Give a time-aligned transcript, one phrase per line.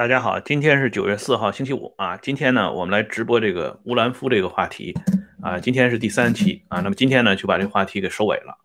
[0.00, 2.16] 大家好，今天是九月四号，星期五啊。
[2.16, 4.94] 今天呢，我们来直播这个乌兰夫这个话题
[5.42, 5.60] 啊。
[5.60, 6.80] 今天是第三期啊。
[6.80, 8.56] 那么今天呢，就把这个话题给收尾了。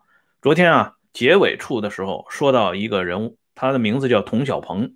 [0.42, 4.94] 昨天啊，结尾处的时候说到一个人物，他的名字叫童小鹏，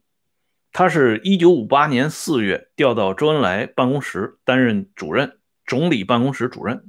[0.72, 6.86] 他是一九五八年四月调到周恩来办公室担任主任，总理办公室主任。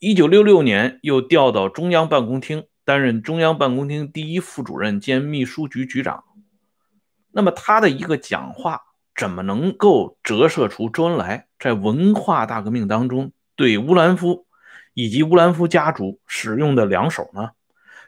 [0.00, 6.24] 一九六六年又调到中央办公厅担任中央办公厅第一副主任兼秘书局局长。
[7.30, 8.82] 那么他的一个讲话
[9.14, 14.46] 怎么能够折射出周恩来在文化大革命当中对乌兰夫
[14.94, 17.50] 以及乌兰夫家族使用的两手呢？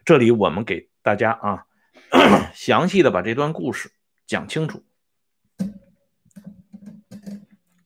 [0.04, 1.64] 这里我们给大家啊
[2.54, 3.92] 详细的把这段故事
[4.26, 4.82] 讲清楚。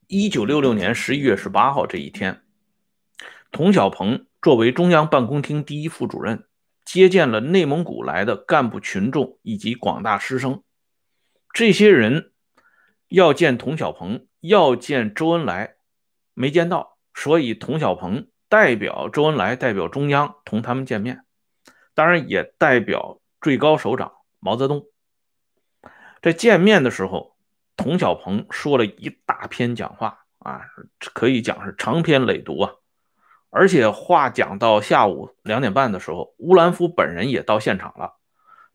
[0.07, 2.43] 一九六六年十一月十八号这一天，
[3.51, 6.47] 童小鹏作为中央办公厅第一副主任，
[6.85, 10.63] 接见了内蒙古来的干部群众以及广大师生。
[11.55, 12.33] 这些人
[13.07, 15.77] 要见童小鹏，要见周恩来，
[16.35, 21.25] 没见到，所以童小鹏代表周恩来，代表中央同他们见面，
[21.95, 24.87] 当然也代表最高首长毛泽东。
[26.21, 27.37] 在见面的时候，
[27.77, 30.63] 童小鹏说了一大篇讲话啊，
[30.99, 32.73] 可以讲是长篇累牍啊，
[33.51, 38.17] 而且话讲到下午两点半的时候，乌兰夫本人也到现场了，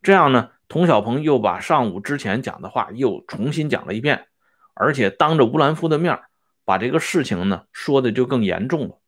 [0.02, 0.52] 这样呢。
[0.70, 4.28] 童小鹏又把上午之前讲的话又重新讲了一遍，
[4.76, 6.20] 而且当着乌兰夫的面
[6.64, 9.00] 把这个事情呢说的就更严重了。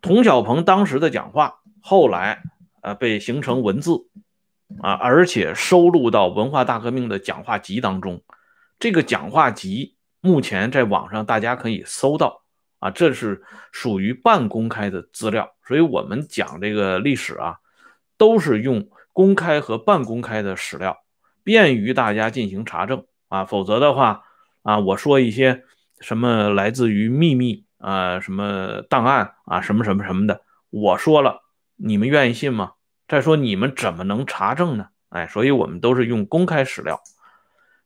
[0.00, 2.42] 童小鹏当时的讲话后来
[2.80, 4.08] 呃被形成文字
[4.80, 8.22] 啊，而且收录到文化大革命的讲话集当中。
[8.78, 12.42] 这个讲话集目前在网上大家可以搜到
[12.78, 17.58] 啊，这是属于半公开的资料，所以我们讲这个历史啊
[18.16, 18.88] 都是用。
[19.14, 20.98] 公开和半公开的史料，
[21.44, 23.44] 便于大家进行查证啊。
[23.46, 24.24] 否则的话
[24.62, 25.62] 啊，我说一些
[26.00, 31.42] 什么来自于秘密啊，什么档案啊，什么什么什么的，我说了，
[31.76, 32.72] 你们愿意信吗？
[33.06, 34.88] 再说你们怎么能查证呢？
[35.10, 37.00] 哎，所以我们都是用公开史料。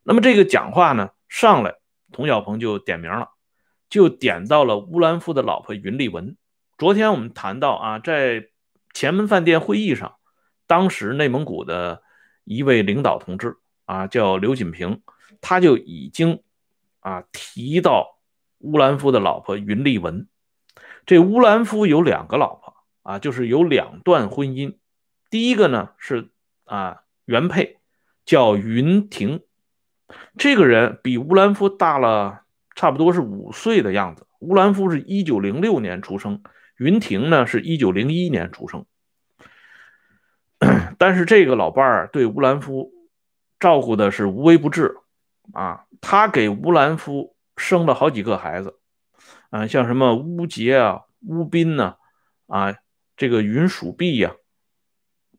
[0.03, 1.75] 那么这个讲话呢，上来，
[2.11, 3.28] 童小鹏就点名了，
[3.91, 6.38] 就点到了乌兰夫的老婆云丽文。
[6.78, 8.47] 昨天我们谈到啊，在
[8.94, 10.15] 前门饭店会议上。
[10.69, 12.03] 当时内蒙古的
[12.45, 13.56] 一位领导同志
[13.87, 15.03] 啊，叫刘锦平，
[15.41, 16.43] 他就已经
[17.01, 18.21] 啊提到
[18.59, 20.29] 乌兰夫的老婆云丽文。
[21.06, 24.77] 这乌兰夫有两个老婆啊，就是有两段婚姻。
[25.31, 26.31] 第一个呢是
[26.65, 27.79] 啊原配
[28.27, 29.43] 叫云婷，
[30.37, 32.43] 这个人比乌兰夫大了
[32.75, 34.27] 差不多是五岁的样子。
[34.41, 36.43] 乌兰夫是一九零六年出生，
[36.77, 38.85] 云婷呢是一九零一年出生。
[40.99, 42.93] 但是这个老伴儿对乌兰夫
[43.61, 44.97] 照顾的是无微不至
[45.53, 48.79] 啊，他给乌兰夫生了好几个孩子，
[49.51, 51.97] 啊，像什么乌杰啊、乌斌呢，
[52.47, 52.75] 啊，
[53.17, 54.35] 这个云蜀弼呀，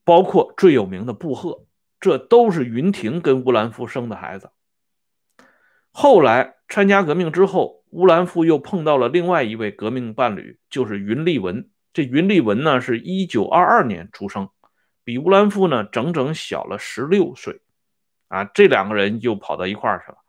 [0.03, 1.65] 包括最有名的布赫，
[1.99, 4.49] 这都是云亭跟乌兰夫生的孩子。
[5.91, 11.69] 后来参加革命之后，乌兰夫又碰到了另外一位革命伴侣，就是云丽文。
[11.91, 14.49] 这云丽文呢，是一九二二年出生。
[15.09, 17.61] 比乌兰夫呢整整小了十六岁，
[18.27, 20.19] 啊，这两个人就跑到一块儿去了。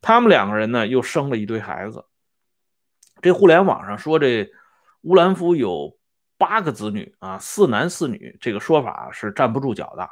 [0.00, 2.04] 他们两个人呢又生了一堆孩子。
[3.20, 4.48] 这互联网上说这
[5.00, 5.98] 乌兰夫有
[6.36, 10.08] 八个子女啊，四男四女，这个说法是站不住脚的。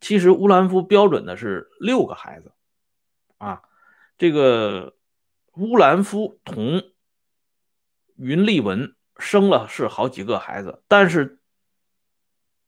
[0.00, 2.52] 其实乌兰夫标准的是六个孩子，
[3.38, 3.62] 啊，
[4.18, 4.96] 这个
[5.52, 6.82] 乌兰夫同
[8.16, 11.38] 云丽文生了是好几个孩子，但是。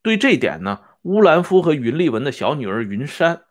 [0.05, 3.45] 对这点呢，乌兰夫和云丽文的小女儿云山，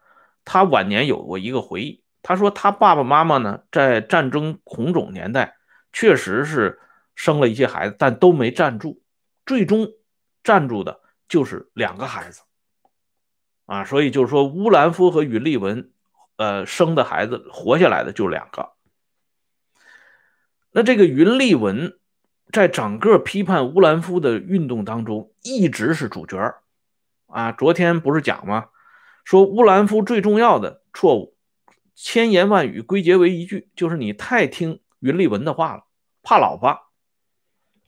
[0.46, 2.04] 她晚年有过一个回忆。
[2.22, 5.58] 她说，她爸爸妈妈呢，在战争恐种年代，
[5.92, 6.80] 确实是
[7.16, 9.02] 生了一些孩子，但都没站住。
[9.48, 9.88] 最终
[10.44, 12.44] 站住的就是两个孩子，
[13.66, 15.92] 啊，所以就是说，乌兰夫和云丽文，
[16.38, 18.74] 呃，生的孩子活下来的就两个。
[20.72, 21.98] 那这个云丽文。
[22.52, 26.38] 在整个批判乌兰夫的运动当中，一直是主角
[27.28, 27.52] 啊！
[27.52, 28.68] 昨天不是讲吗？
[29.24, 31.36] 说乌兰夫最重要的错误，
[31.96, 35.84] 千言万语归结为一句，就是你太听云丽文的话了，
[36.22, 36.78] 怕老婆。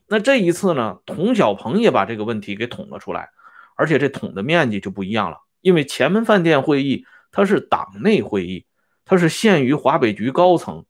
[0.08, 3.30] 那这一次呢，童小鹏也把这个问题给捅了出来，
[3.76, 8.66] 而且这捅的面积就不一样了，因为前门饭店会议它是党内会议，
[9.04, 10.86] 它是限于华北局高层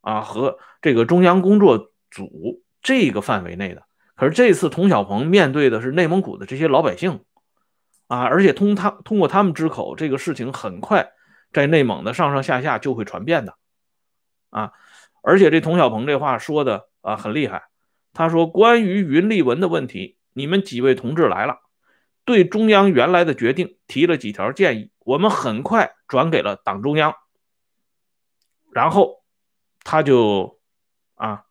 [0.00, 2.62] 啊和这个中央工作组。
[2.84, 3.84] 这个范围内的，
[4.16, 7.22] 可是这次童小鹏面对的是内蒙古的这些老百姓，
[8.08, 11.12] 啊，而且通他通过他们之口，这个事情很快
[11.52, 13.54] 在内蒙的上上下下就会传遍的，
[14.50, 14.72] 啊，
[15.22, 17.68] 而且这童小鹏这话说的啊很厉害，
[18.12, 21.60] 他说关于云立文的问题，你们几位同志来了，
[22.24, 27.14] 对中央原来的决定提了几条建议，我们很快转给了党中央，
[28.72, 29.22] 然后
[29.84, 30.58] 他就
[31.14, 31.44] 啊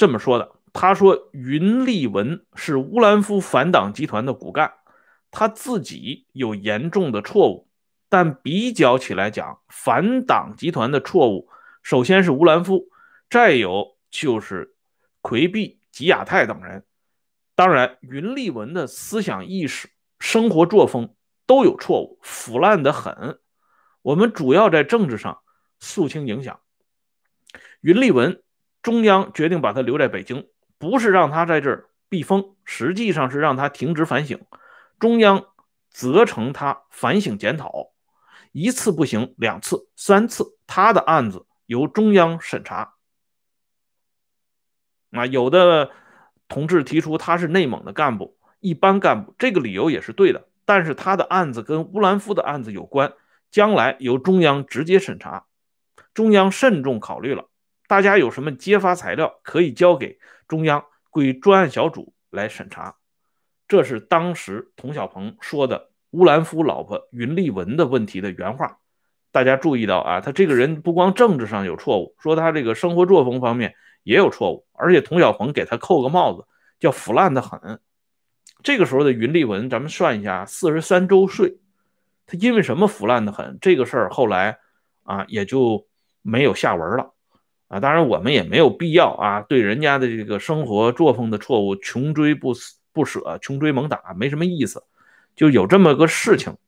[0.00, 4.72] 这么说的，他说云立文是乌兰夫反党集团的骨干，
[5.30, 7.68] 他自己有严重的错误。
[8.08, 11.50] 但比较起来讲，反党集团的错误，
[11.82, 12.88] 首先是乌兰夫，
[13.28, 14.74] 再有就是
[15.20, 16.86] 奎毕、吉亚泰等人。
[17.54, 21.14] 当然，云立文的思想意识、生活作风
[21.44, 23.38] 都有错误，腐烂的很。
[24.00, 25.42] 我们主要在政治上
[25.78, 26.58] 肃清影响。
[27.82, 28.42] 云立文，
[28.82, 30.48] 中央决定把他留在北京，
[30.78, 34.40] 不是让他在这儿避风，实际上是让他停职反省。
[34.98, 35.44] 中央
[35.90, 37.92] 责成他反省检讨。
[38.52, 42.94] 一次不行，两次、三次，他的案子由中央审查。
[45.12, 45.90] 啊，有的
[46.48, 50.48] 同志提出他是内蒙的干部，一般干部，这个理由也是对的。
[50.64, 53.12] 但是他的案子跟乌兰夫的案子有关，
[53.50, 55.46] 将来由中央直接审查。
[56.14, 57.49] 中央慎重考虑了，
[57.90, 62.94] 大家有什么揭发材料，可以交给中央归专案小组来审查。
[63.66, 65.90] 这是当时童小鹏说的。
[66.12, 68.78] 乌兰夫老婆云丽文的问题的原话，
[69.32, 76.46] 大家注意到啊，他这个人不光政治上有错误，说他这个生活作风方面也有错误，而且童小鹏给他扣个帽子，
[76.78, 77.80] 叫腐烂的很。
[78.62, 81.58] 这个时候的云丽文，咱们算一下，四十三周岁，
[82.24, 83.58] 他因为什么腐烂的很？
[83.60, 84.60] 这个事儿后来
[85.02, 85.88] 啊也就
[86.22, 87.14] 没有下文了
[87.70, 87.80] 啊。
[87.80, 92.52] 当然我们也没有必要啊，对人家的这个生活作风的错误穷追不
[92.92, 94.84] 不舍，穷追猛打，没什么意思。
[95.34, 96.58] 就有这么个事情，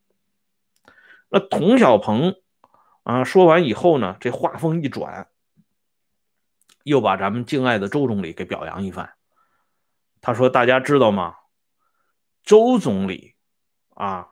[1.28, 2.36] 那童小鹏
[3.02, 5.28] 啊说完以后呢，这话锋一转，
[6.84, 9.12] 又把咱们敬爱的周总理给表扬一番。
[10.22, 11.34] 他说：“大家知道吗？
[12.44, 13.34] 周总理
[13.90, 14.30] 啊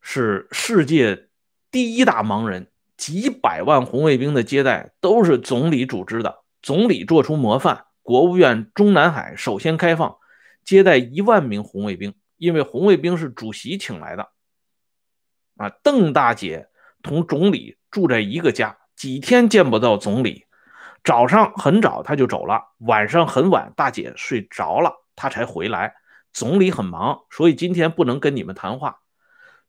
[0.00, 1.28] 是世界
[1.70, 2.71] 第一大盲人，
[3.02, 7.86] 几百万红卫兵的接待都是总理组织的，总理做出模范。
[8.00, 10.18] 国务院中南海首先开放
[10.62, 14.28] 接待一万名红卫兵。”因为红卫兵是主席请来的，
[15.56, 16.68] 啊，邓大姐
[17.02, 20.44] 同总理住在一个家，几天见不到总理。
[21.02, 25.94] 早上很早他就走了，晚上很晚大姐睡着了，他才回来。
[26.32, 29.00] 总理很忙，所以今天不能跟你们谈话。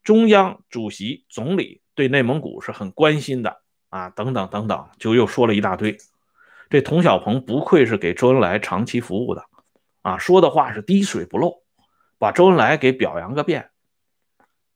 [0.03, 5.97] 中央主席、总理对内蒙古是很关心的啊，等等等等，就又说了一大堆。
[6.69, 9.45] 这童小鹏不愧是给周恩来长期服务的
[10.01, 11.61] 啊，说的话是滴水不漏。
[12.19, 13.71] 把周恩来给表扬个遍，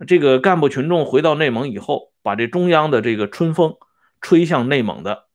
[0.05, 3.77] 这个干部群众回到内蒙以后，把这中央的这个春风
[4.19, 5.27] 吹向内蒙的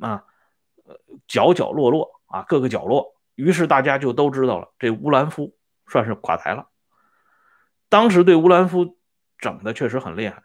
[0.00, 0.24] 啊，
[1.26, 3.16] 角角落落啊，各个角落。
[3.34, 5.54] 于是大家就都知道了，这乌兰夫
[5.86, 6.68] 算是垮台了。
[7.90, 8.96] 当时对乌兰夫
[9.36, 10.44] 整的确实很厉害，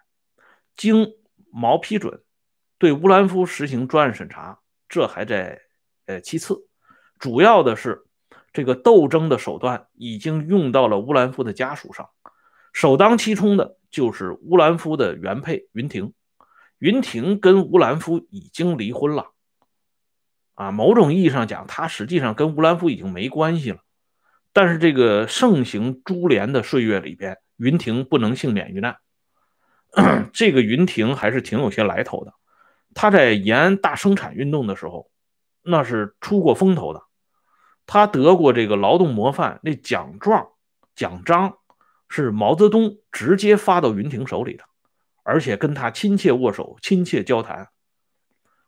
[0.76, 1.14] 经
[1.52, 2.22] 毛批准，
[2.78, 4.60] 对乌兰夫实行专案审查，
[4.90, 5.62] 这还在
[6.06, 6.68] 呃其次，
[7.20, 8.06] 主要的是。
[8.52, 12.12] 这个斗争的手段已经用到了乌兰夫的家属上，
[12.72, 16.14] 首当其冲的就是乌兰夫的原配云婷。
[16.78, 19.32] 云婷跟乌兰夫已经离婚了，
[20.54, 23.80] 啊，某种意义上讲，他实际上跟乌兰夫已经没关系了。
[24.52, 28.98] 但是这个盛行株连的岁月里边，云婷不能幸免于难。
[30.34, 32.34] 这个云婷还是挺有些来头的，
[32.94, 35.10] 她在延安大生产运动的时候，
[35.62, 37.04] 那是出过风头的。
[37.86, 40.48] 他得过这个劳动模范，那奖状、
[40.96, 41.58] 奖章
[42.08, 44.64] 是毛泽东直接发到云婷手里的，
[45.24, 47.68] 而且跟他亲切握手、亲切交谈。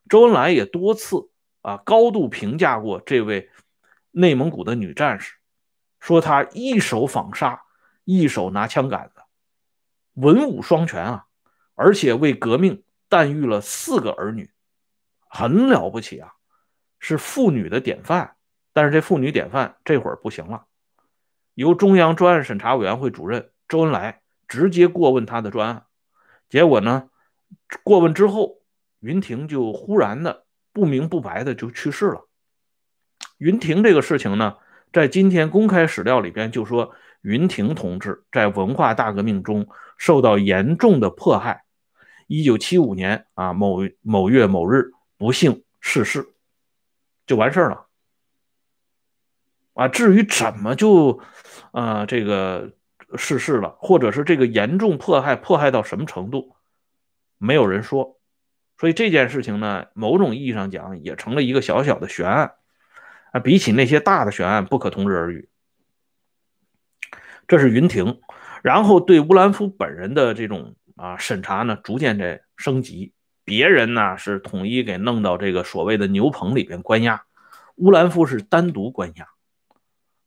[0.09, 1.29] 周恩来也多次
[1.61, 3.49] 啊高度评价过这位
[4.11, 5.35] 内蒙古的女战士，
[6.01, 7.63] 说她一手纺纱，
[8.03, 9.14] 一手拿枪杆子，
[10.15, 11.25] 文武双全啊，
[11.75, 14.49] 而且为革命诞育了四个儿女，
[15.29, 16.33] 很了不起啊，
[16.99, 18.35] 是妇女的典范。
[18.73, 20.65] 但是这妇女典范这会儿不行了，
[21.53, 25.85] 由中央专案审查委员会主任周恩来直接过问他的专案，
[26.49, 27.09] 结果呢，
[27.83, 28.57] 过问之后，
[28.99, 32.27] 云婷就忽然的不明不白的就去世了。
[33.37, 34.57] 云婷这个事情呢，
[34.91, 36.93] 在今天公开史料里边就说，
[37.25, 39.67] 云亭同志在文化大革命中
[39.97, 41.63] 受到严重的迫害，
[42.27, 46.27] 一九七五年啊某某月某日不幸逝世，
[47.25, 47.87] 就完事儿了。
[49.73, 51.19] 啊，至于怎么就，
[51.71, 52.73] 啊，这个
[53.15, 56.55] 逝世了，或者是这个严重迫害，迫害到什么程度，
[57.39, 58.19] 没有人说，
[58.77, 62.53] 所以这件事情呢，某种意义上讲也成了一个小小的悬案
[63.31, 65.49] 啊，比起那些大的悬案不可同日而语。
[67.47, 68.19] 这是云亭，
[68.63, 73.13] 然后对乌兰夫本人的这种啊审查呢，逐渐在升级。
[73.43, 77.25] 别人呢是统一给弄到这个所谓的牛棚里边关押，
[77.75, 79.27] 乌兰夫是单独关押。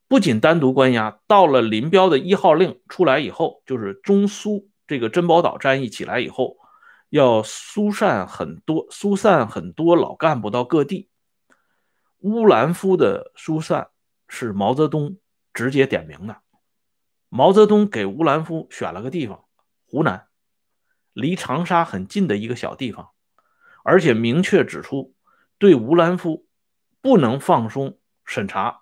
[0.06, 6.56] 不仅单独关押，到了林彪的一号令出来以后，就是中苏这个珍宝岛战役起来以后，
[7.10, 11.08] 要疏散很多疏散很多老干部到各地。
[12.20, 13.88] 乌兰夫的疏散
[14.28, 15.16] 是毛泽东
[15.52, 16.36] 直接点名的。
[17.28, 19.44] 毛泽东给乌兰夫选了个地方，
[19.86, 20.26] 湖南，
[21.12, 23.10] 离长沙很近的一个小地方，
[23.84, 25.14] 而且明确指出
[25.58, 26.46] 对乌兰夫
[27.02, 28.80] 不能放松审查，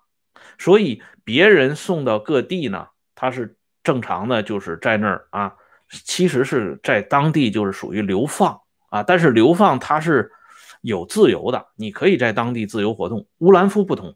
[0.57, 5.55] 所以别人送到各地呢，他是正常的，就是在那儿啊，
[5.89, 10.31] 其实是在当地就是属于流放啊，但是流放他是
[10.81, 13.27] 有自由的，你可以在当地自由活动。
[13.39, 14.15] 乌兰夫不同，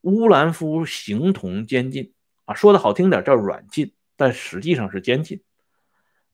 [0.00, 2.14] 乌兰夫形同监禁。
[2.46, 5.42] 啊，说的好听点叫软禁，但实际上是监禁。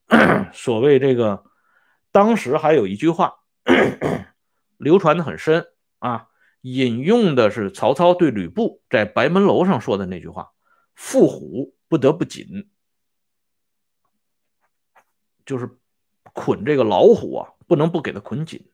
[0.53, 1.45] 所谓这个，
[2.13, 3.41] 当时还有一句话
[4.79, 5.67] 流传的很深
[5.99, 6.29] 啊，
[6.61, 10.53] 引用的是曹操对吕布在白门楼上说的那句话
[10.97, 12.71] ：“缚虎不得不紧”，
[15.47, 15.69] 就是
[16.35, 18.71] 捆这个老虎啊，不能不给它捆紧。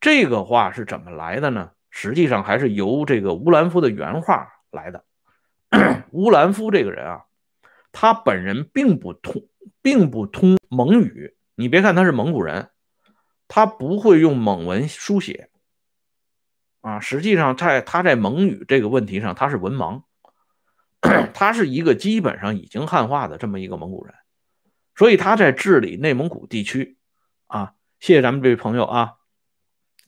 [0.00, 1.70] 这个话是怎么来的呢？
[1.90, 5.04] 实际上还是由这个乌兰夫的原话来的。
[6.12, 7.24] 乌兰夫这个人啊，
[7.92, 9.48] 他本人并不通，
[9.80, 11.34] 并不通蒙语。
[11.54, 12.70] 你别看他是蒙古人，
[13.48, 15.50] 他不会用蒙文书写
[16.82, 17.00] 啊。
[17.00, 20.02] 实际上，在他在蒙语这个问题上，他是文盲。
[21.34, 24.14] 他是一个基本上已经汉化的这么一个蒙古人，
[24.94, 26.96] 所以他在治理内蒙古地区
[27.48, 29.14] 啊，谢谢咱们这位朋友啊。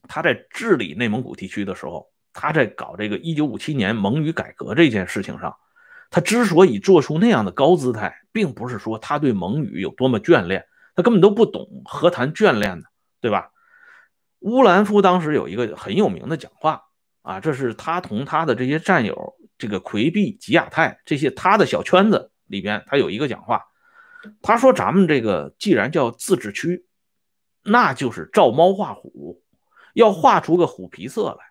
[0.06, 2.13] 他在治理内蒙古地区的时候。
[2.35, 5.57] 他在搞这个一九五七年蒙语改革这件事情上，
[6.11, 12.85] 他之所以做出那样的高姿态，并不是说他对蒙语有多么眷恋，他根本都不懂，何谈眷恋呢？
[13.21, 13.50] 对吧？
[14.41, 16.83] 乌兰夫当时有一个很有名的讲话
[17.23, 23.64] 啊，这是他同他的这些战友，这个奎壁、吉亚泰这些他的小圈子里边，他有一个讲话，
[24.43, 26.85] 他说：“咱们这个既然叫自治区，
[27.62, 29.41] 那就是照猫画虎，
[29.95, 31.47] 要画出个虎皮色来。”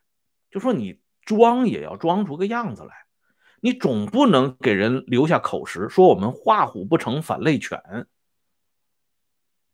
[0.54, 2.94] 就说你装也要装出个样子来，
[3.60, 7.82] 你总不能给人留下口实，说我们画虎不成反类犬。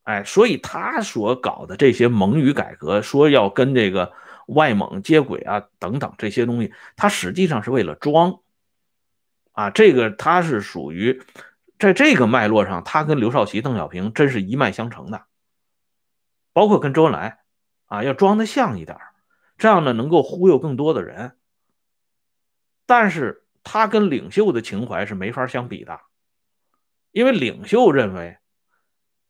[0.04, 4.14] 哎，所以他所搞的这些蒙语改革，说要跟这个
[4.48, 8.40] 外蒙接轨啊，等等这些东西，他实际上是为了装。
[9.52, 11.22] 啊，这个他是属于
[11.78, 15.26] 在这个脉络上，他跟刘少奇、邓小平真是一脉相承的，
[16.54, 17.40] 包括跟周恩来
[17.88, 18.98] 啊，要装的像一点。
[19.60, 21.38] 这样呢，能够忽悠更多的人，
[22.86, 26.00] 但是他跟领袖的情怀是没法相比的，
[27.12, 28.38] 因为领袖认为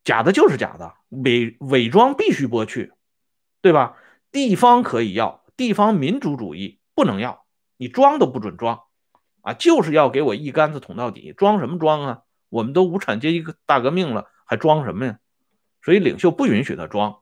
[0.04, 2.92] 假的就是假的，伪伪装必须剥去，
[3.60, 3.96] 对吧？
[4.30, 7.44] 地方可以要，地方民主主义不能要，
[7.76, 8.84] 你装都不准装
[9.40, 12.22] 啊，就是要给我一竿子捅到底，装什么装啊？
[12.48, 15.18] 我们都无产阶级大革命了，还装什么呀？
[15.82, 17.19] 所以领袖不允许他装。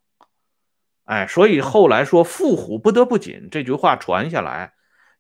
[1.09, 4.75] 哎，所以后来说“缚虎不得不紧”这句话传下来，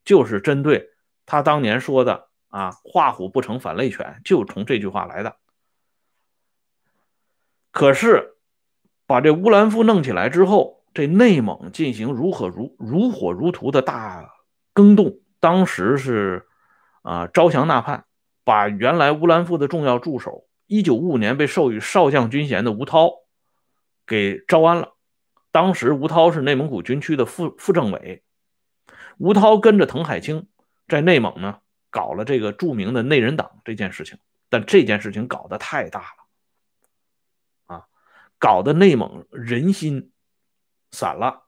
[0.04, 0.90] 就是针对
[1.25, 5.37] 他当年说的啊，“画虎不成反类犬”，就从这句话来的。
[7.73, 8.35] 可是
[9.07, 14.30] 把这乌兰夫弄起来之后，这内蒙进行如火如如火如荼的大
[14.75, 16.47] 更动，当时是
[17.00, 18.04] 啊招降纳叛，
[18.45, 23.11] 把原来乌兰夫的重要助手，一九五五年被授予少将军衔的吴涛
[24.07, 24.97] 给招安了。
[25.58, 28.22] 当时吴涛是内蒙古军区的副副政委，
[29.16, 30.46] 吴涛跟着滕海清
[30.86, 31.58] 在内蒙呢
[31.90, 36.14] 搞了这个著名的内人党这件事情，但这件事情搞得太大
[37.66, 37.88] 了，啊，
[38.38, 40.12] 搞得内蒙人心
[40.92, 41.42] 散了，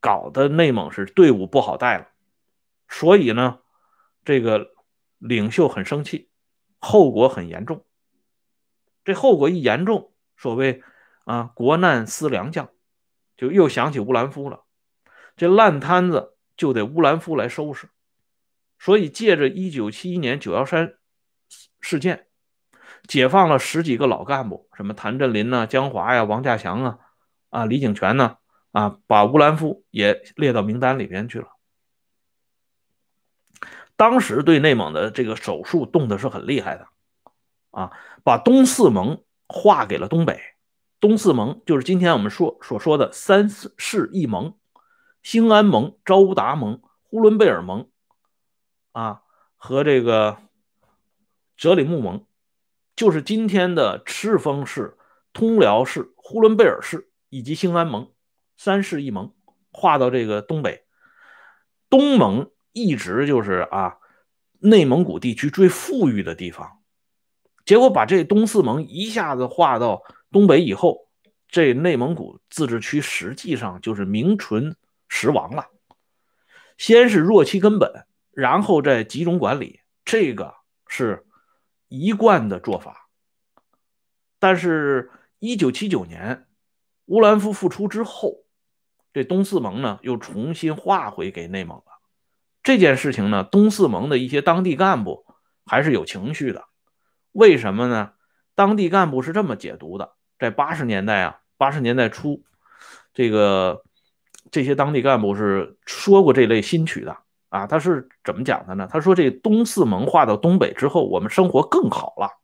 [0.00, 2.08] 搞得内蒙是队伍不好带了，
[2.88, 3.60] 所以呢，
[4.24, 4.72] 这个
[5.18, 6.28] 领袖很生气，
[6.80, 7.84] 后果很严重。
[9.04, 10.82] 这后果一严重，所谓
[11.24, 12.68] 啊国难思良将。
[13.38, 14.64] 就又想起乌兰夫了，
[15.36, 17.88] 这烂摊子就得乌兰夫来收拾，
[18.78, 20.94] 所以借着一九七一年九幺三
[21.80, 22.26] 事件，
[23.06, 26.98] 解放了十几个老干部，什么谭震林呐、江华呀、王稼祥啊、
[27.50, 28.38] 啊李井泉呢，
[28.72, 31.46] 啊把乌兰夫也列到名单里边去了。
[33.94, 36.88] 当时对内蒙的这个手术动的是很厉害的，
[37.70, 37.92] 啊，
[38.24, 40.40] 把东四盟划给了东北，
[41.00, 44.54] 东四盟就是今天我们说所说的三世一盟，
[45.22, 47.88] 兴安盟、昭乌达盟、呼伦贝尔盟，
[48.90, 49.22] 啊，
[49.56, 50.38] 和这个
[51.56, 52.26] 哲里木盟，
[52.96, 54.98] 就是今天的赤峰市、
[55.32, 58.10] 通辽市、呼伦贝尔市以及兴安盟
[58.56, 59.32] 三世一盟，
[59.70, 60.84] 划到这个东北。
[61.88, 63.98] 东盟一直就是啊，
[64.58, 66.80] 内蒙古地区最富裕的地方，
[67.64, 70.02] 结果把这东四盟一下子划到。
[70.30, 71.08] 东北以后，
[71.48, 74.76] 这内蒙古自治区实际上就是名存
[75.08, 75.68] 实亡了。
[76.76, 80.54] 先是弱其根本，然后再集中管理，这个
[80.86, 81.26] 是
[81.88, 83.08] 一贯的做法。
[84.38, 86.46] 但是，一九七九年
[87.06, 88.44] 乌兰夫复出之后，
[89.12, 91.84] 这东四盟呢又重新划回给内蒙了。
[92.62, 95.24] 这件事情呢，东四盟的一些当地干部
[95.64, 96.66] 还是有情绪的。
[97.32, 98.12] 为什么呢？
[98.54, 100.17] 当地干部是这么解读的。
[100.38, 102.42] 在八十年代啊，八十年代初，
[103.12, 103.82] 这个
[104.50, 107.16] 这些当地干部是说过这类新曲的
[107.48, 107.66] 啊。
[107.66, 108.88] 他是怎么讲的呢？
[108.90, 112.38] 他说这东四盟划到东北之后，我们生活更好了。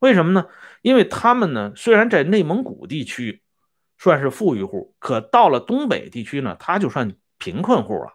[0.00, 0.46] 为什么呢？
[0.82, 3.42] 因为他们呢，虽然在内蒙古地区
[3.98, 8.14] 算是富裕户，可到了东北地区呢，他就算贫困户了。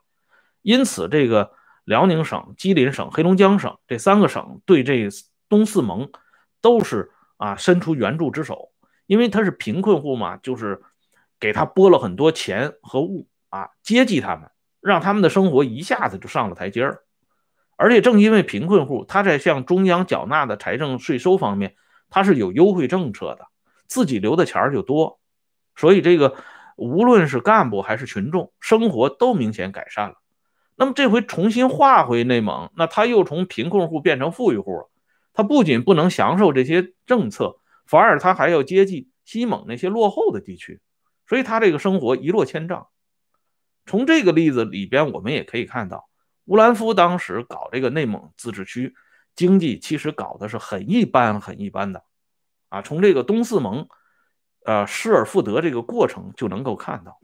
[0.64, 1.52] 因此，这个
[1.84, 5.08] 辽宁省、吉林省、黑龙江省这三个省对这
[5.48, 6.10] 东四盟
[6.60, 8.72] 都是啊伸出援助之手。
[9.08, 10.82] 因为他是贫困户嘛，就是
[11.40, 14.50] 给他拨了很多钱和物啊，接济他们，
[14.82, 17.04] 让他们的生活一下子就上了台阶儿。
[17.78, 21.76] 而且正因为贫困户，他在向中央缴纳的财政税收方面，
[22.10, 23.48] 他是有优惠政策的，
[23.88, 25.20] 自己留的钱就多，
[25.76, 26.36] 所以这个
[26.78, 30.16] 无论是干部还是群众，生活都明显改善了。
[30.78, 34.90] 那么这回重新划回内蒙，那他又从贫困户变成富裕户了，
[35.34, 37.60] 他不仅不能享受这些政策。
[37.86, 40.82] 反而他还要接济西蒙那些落后的地区，
[41.28, 42.88] 所以他这个生活一落千丈。
[43.86, 46.10] 从这个例子里边，我们也可以看到，
[46.46, 48.96] 乌兰夫当时搞这个内蒙自治区
[49.36, 52.04] 经济，其实搞的是很一般、很一般的。
[52.70, 53.88] 啊，从这个东四盟，
[54.64, 57.20] 呃，失而复得这个过程就能够看到。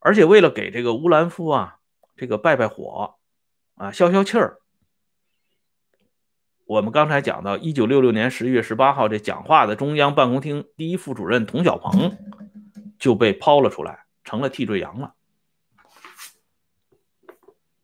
[0.00, 1.78] 而且为了给这个乌兰夫啊，
[2.14, 3.16] 这个拜拜火，
[3.74, 4.60] 啊，消消气儿。
[6.68, 12.18] 我们刚才讲到，一九六六年十一月十八号，这讲话的中央办公厅第一副主任童小鹏
[12.98, 15.14] 就被抛了出来，成了替罪羊了。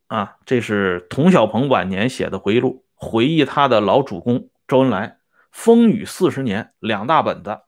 [0.09, 5.17] 啊，这是童小鹏晚年写的回忆录，回忆他的老主公周恩来
[5.51, 7.61] 风雨四十年，两大本子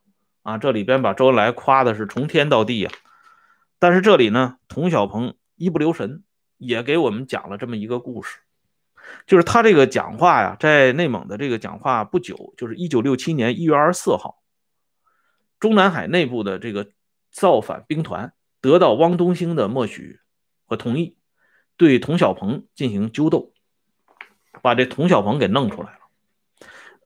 [0.43, 0.59] 啊。
[0.59, 2.91] 这里边把周恩来夸的是从天到地呀，
[3.79, 6.25] 但是这里呢，童小鹏一不留神
[6.59, 8.41] 也给我们讲了这么一个故事。
[9.27, 14.43] 就是他这个讲话呀，在内蒙的这个讲话不久，就是一九六七年一月二十四号，
[15.59, 16.91] 中南海内部的这个
[17.33, 20.21] 造反兵团得到汪东兴的默许
[20.65, 21.17] 和同意，
[21.77, 23.53] 对童小鹏进行纠斗，
[24.63, 25.99] 把这童小鹏给弄出来了。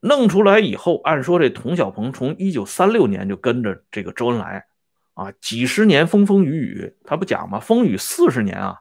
[0.03, 4.65] 弄出来以后，按说这童小鹏从一九三六年就跟着这个周恩来
[5.13, 7.59] 啊，几十年风风雨雨，他不讲吗？
[7.59, 8.79] 风雨四十年啊，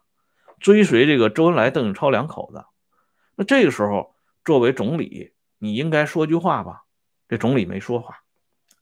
[0.59, 2.65] 追随这个周恩来、邓颖超两口子。
[3.41, 6.85] 那这个时候，作为总理，你应该说句话吧？
[7.27, 8.19] 这总理没说话，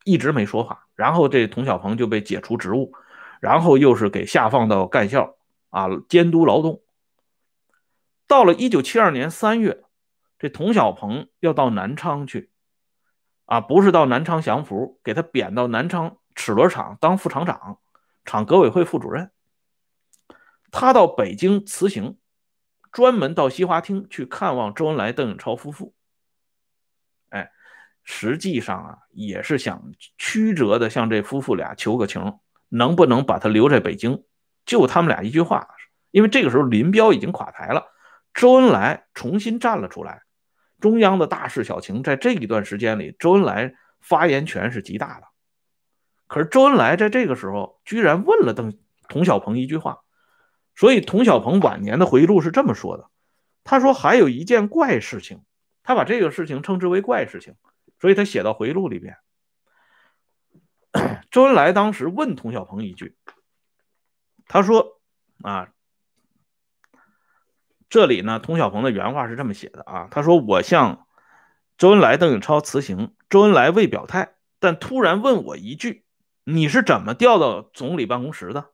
[0.02, 0.88] 一直没说话。
[0.96, 2.92] 然后这童小鹏就被解除职务，
[3.38, 5.36] 然后又是给下放到干校
[5.70, 6.82] 啊，监督劳动。
[8.26, 9.84] 到了一九七二年三月，
[10.40, 12.50] 这童小鹏要到南昌去，
[13.44, 17.78] 啊，不是到南昌降服，给他贬到南昌齿轮厂当副厂长，
[18.24, 19.30] 厂革委会副主任。
[20.72, 22.18] 他到北京辞行。
[22.90, 25.94] 专门到西华厅去看望周恩来、邓颖超夫妇，
[27.30, 27.50] 哎，
[28.02, 34.24] 实际上啊，也是想曲折的向这夫妇俩求个情，能不能把他留在北京？
[34.64, 35.68] 就他们俩一句话，
[36.10, 37.86] 因为这个时候林彪已经垮台了，
[38.34, 40.22] 周恩来重新站了出来，
[40.80, 45.26] 中央的大事小情，在这一段时间里，周恩来发言权是极大的。
[46.26, 48.76] 可是周恩来在这个时候居然问了邓
[49.08, 50.00] 童小鹏一句话。
[50.78, 53.10] 所以，童小鹏晚年的回忆录是这么说的
[53.64, 55.42] ：“他说还有一件怪事情，
[55.82, 57.56] 他把这个事情称之为怪事情。
[57.98, 59.16] 所以他写到回忆录里边。
[61.32, 63.16] 周恩来当时问童小鹏一句，
[64.46, 65.00] 他说
[65.42, 65.70] ：‘啊，
[67.90, 71.08] 这里呢，童小鹏的原话是这么写的啊，他说我向
[71.76, 76.04] 周恩来、邓颖超辞行，周恩来未表态，但突然问我一句：
[76.44, 78.70] 你是怎么调到总理办公室的？’”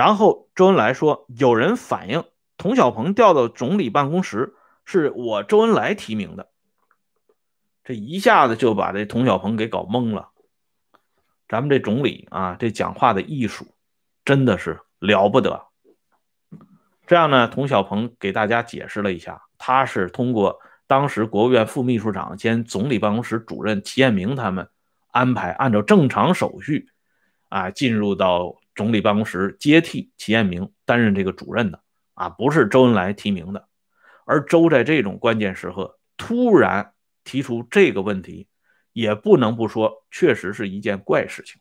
[0.00, 2.24] 然后周恩来说：“有人反映
[2.56, 4.54] 童小鹏调到总理办公室
[4.86, 6.48] 是我周恩来提名的。”
[7.84, 10.30] 这一下子就把这童小鹏给搞懵了。
[11.46, 13.66] 咱们这总理啊，这讲话的艺术
[14.24, 15.66] 真的是了不得。
[17.06, 24.66] 这样呢，童小鹏给大家解释了一下，他是通过当时国务院副秘书长兼总理办公室主任齐彦明他们
[25.10, 26.88] 安排，按照正常手续
[27.50, 31.82] 啊，进入到总理办公室接替齐彦明担任这个主任的
[32.14, 33.68] 啊，不是周恩来提名的。
[34.24, 38.48] 而周在这种关键时刻突然提出这个问题，
[38.94, 41.60] 也不能不说，确实是一件怪事情。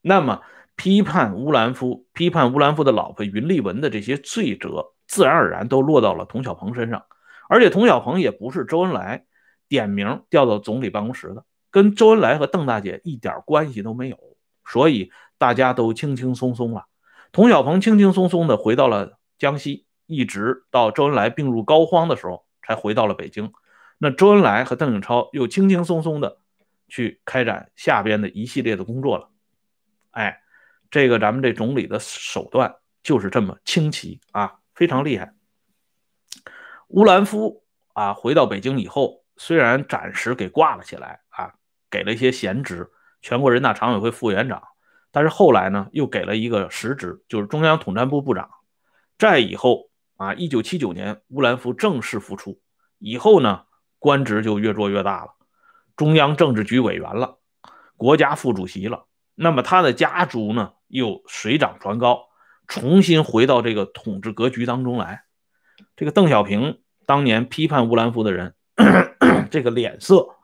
[0.00, 0.42] 那么。
[0.78, 7.06] 批判乌兰夫、批判乌兰夫的老婆云丽文的这些罪责，自然而然都落到了童小鹏身上。
[7.48, 9.24] 而且童小鹏也不是周恩来
[9.70, 14.18] 点名调到总理办公室的，跟周恩来和邓大姐一点关系都没有，
[14.66, 16.86] 所以大家都轻轻松松了。
[17.32, 23.52] 童小鹏轻轻松松的回到了江西，一直到周恩来病入膏肓的时候才回到了北京。
[23.98, 26.38] 那周恩来和邓颖超又轻轻松松的
[26.88, 29.30] 去开展下边的一系列的工作了。
[30.10, 30.42] 哎。
[30.88, 35.34] 这个咱们这总理的手段就是这么清奇啊，非常厉害。
[36.86, 41.52] 乌兰夫啊，回到北京以后，虽然暂时给挂了起来啊，
[41.90, 42.88] 给了一些闲职，
[43.22, 44.62] 全国人大常委会副委员长，
[45.10, 48.50] 但是后来呢，又给了一个实职，就是中央统战部部长。
[49.18, 52.60] 再以后啊，一九七九年，乌兰夫正式复出
[52.98, 53.62] 以后呢，
[53.98, 55.32] 官职就越做越大了，
[55.96, 57.38] 中央政治局委员了，
[57.96, 59.06] 国家副主席了。
[59.34, 60.72] 那么他的家族呢？
[60.88, 62.28] 又水涨船高，
[62.68, 65.24] 重新回到这个统治格局当中来。
[65.96, 68.54] 这个邓小平当年批判乌兰夫的人，
[69.50, 70.36] 这个脸色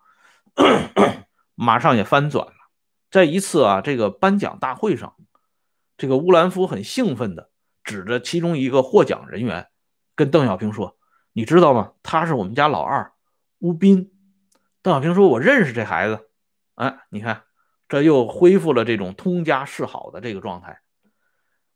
[1.54, 2.52] 马上也翻转了。
[3.12, 5.14] 在一次啊这个颁奖大会上，
[5.96, 7.50] 这个乌兰夫很兴奋的
[7.84, 9.68] 指着其中一个获奖人员，
[10.16, 10.96] 跟邓小平说
[11.32, 11.92] ：“你知道吗？
[12.02, 13.12] 他是我们家老二，
[13.60, 14.10] 乌斌。”
[14.82, 16.28] 邓小平说：“我认识这孩子。”
[16.74, 17.44] 哎，你看。
[17.88, 20.80] 这又恢复了这种通家示好的这个状态。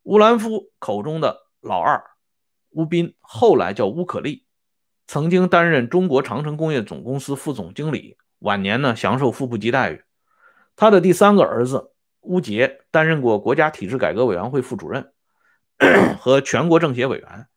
[0.05, 2.03] 乌兰夫口中的老二
[2.71, 4.47] 乌斌，后来叫乌可利，
[5.07, 10.05] 曾经担任中国长城工业总公司副总经理，晚年呢享受副部级待遇。
[10.77, 15.13] 他的第三个儿子乌杰担任过国家体制改革委员会副主任
[16.19, 17.49] 和全国政协委员。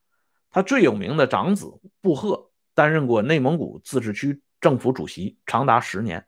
[0.49, 6.25] 他最有名的长子布赫担任过内蒙古自治区政府主席，长达十年。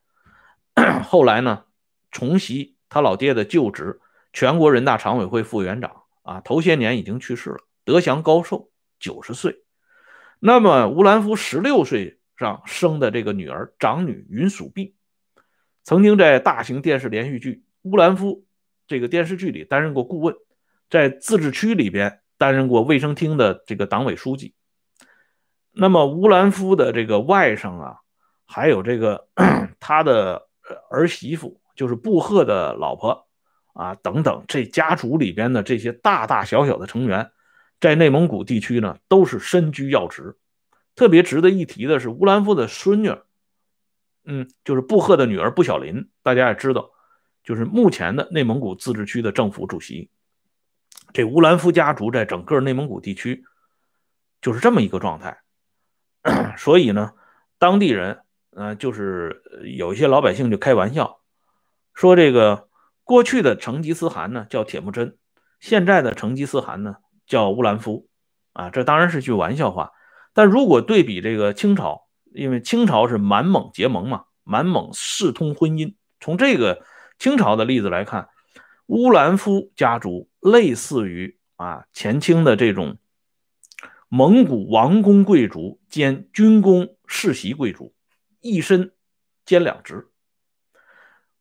[1.04, 1.64] 后来呢？
[2.12, 4.02] 重袭他老爹的旧职，
[4.34, 9.64] 全国人大常委会副委员长啊，头些年已经去世了，德祥高寿，九十岁。
[10.40, 14.94] 那么乌兰夫十六岁上生的这个女儿长女云蜀碧，
[15.84, 17.54] 曾经在大型电视连续剧
[17.90, 18.28] 《乌兰夫》
[18.88, 20.36] 这个电视剧里担任过顾问，
[20.90, 24.54] 在自治区里边担任过卫生厅的这个党委书记。
[25.72, 27.98] 那么乌兰夫的这个外甥啊，
[28.46, 29.28] 还有这个
[29.80, 30.48] 他的
[30.90, 31.60] 儿媳妇。
[31.74, 33.28] 就是布赫的老婆
[33.74, 37.32] 啊，等等，这家族里边的这些大大小小的成员，
[37.80, 40.36] 在内蒙古地区呢，都是身居要职。
[40.96, 43.16] 特别值得一提的是，乌兰夫的孙女，
[44.26, 46.92] 嗯，就是布赫的女儿布小林，大家也知道，
[47.44, 50.10] 就是目前的内蒙古自治区的政府主席。
[51.14, 53.44] 这乌兰夫家族在整个内蒙古地区
[54.42, 55.40] 就是这么一个状态，
[56.58, 57.14] 所以呢，
[57.58, 58.20] 当地人，
[58.52, 59.42] 呃，就是
[59.78, 61.20] 有一些老百姓就开玩笑。
[61.94, 62.70] 说这个
[63.04, 65.18] 过去的成吉思汗呢叫铁木真，
[65.60, 68.08] 现在的成吉思汗呢叫乌兰夫，
[68.54, 69.92] 啊，这当然是句玩笑话。
[70.34, 75.96] 但如果对比这个清朝，因为清朝是满蒙结盟嘛，满蒙世通婚姻。
[76.20, 76.86] 从这个
[77.20, 78.30] 清朝的例子来看，
[78.88, 82.98] 乌兰夫家族类似于啊前清的这种
[84.08, 87.94] 蒙古王公贵族兼军功世袭贵族，
[88.40, 88.94] 一身
[89.46, 90.10] 兼两职。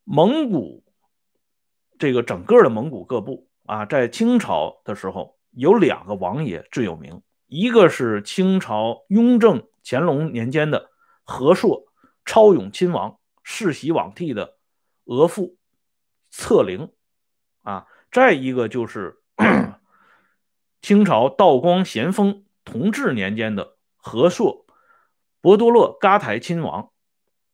[0.04, 0.84] 蒙古
[1.98, 10.90] 这个整个的蒙古各部啊，在清朝的时候有两个王爷最有名，一个是清朝雍正乾隆年间的
[11.22, 11.86] 和硕
[12.24, 14.56] 超勇亲王世袭罔替的
[15.04, 15.56] 额驸
[16.30, 16.92] 策凌
[17.62, 19.20] 啊，再一个就是
[20.82, 24.66] 清朝道光咸丰同治年间的和硕
[25.40, 26.90] 博多洛噶台亲王。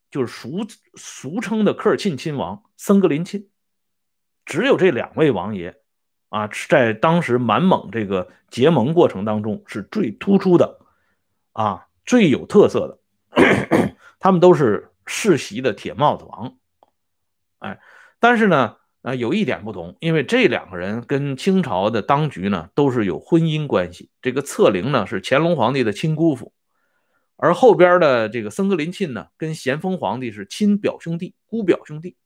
[0.09, 3.49] 就是俗俗称的科尔沁亲王森格林沁，
[4.47, 5.83] 只有这两位王爷
[6.31, 10.79] 啊，在当时满蒙这个结盟过程当中是最突出的
[11.53, 12.99] 啊，最有特色的。
[14.19, 16.57] 他们都是世袭的铁帽子王，
[17.59, 17.79] 哎，
[18.19, 24.11] 但是呢，啊，有一点不同，因为这两个人跟清朝的当局呢都是有婚姻关系。
[24.23, 26.53] 这个策凌呢是乾隆皇帝的亲姑父，
[27.37, 32.17] 而后边的这个僧格林沁呢，跟咸丰皇帝是亲表兄弟、姑表兄弟。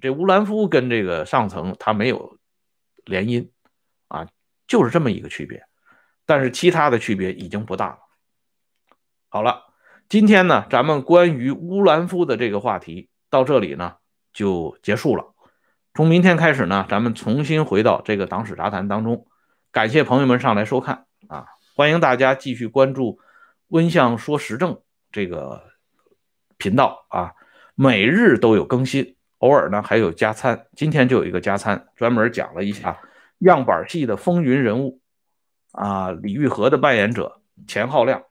[0.00, 2.38] 这乌兰夫跟这个上层他没有
[3.04, 3.50] 联姻
[4.08, 4.28] 啊，
[4.66, 5.64] 就是这么一个区别。
[6.24, 7.98] 但是其他的区别已经不大了。
[9.34, 9.64] 好了，
[10.08, 13.94] 今天呢，咱们关于乌兰夫的这个话题到这里呢
[14.32, 15.34] 就结束了。
[15.92, 19.26] 从明天开始呢，咱们重新回到这个党史杂谈当中。
[19.72, 23.18] 感谢朋友们上来收看啊，欢迎大家继续关注
[23.66, 25.64] 温相说时政这个
[26.56, 27.32] 频道啊，
[27.74, 30.66] 每日都有更新，偶尔呢还有加餐。
[30.76, 33.00] 今天就有一个加餐，专门讲了一下
[33.38, 35.00] 样板戏的风云人物。
[35.72, 38.22] 啊，李玉和的扮演者钱浩亮。